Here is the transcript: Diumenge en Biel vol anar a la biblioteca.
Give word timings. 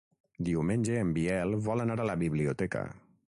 Diumenge 0.47 0.95
en 1.01 1.11
Biel 1.17 1.53
vol 1.69 1.85
anar 1.85 1.99
a 2.05 2.09
la 2.13 2.17
biblioteca. 2.25 2.85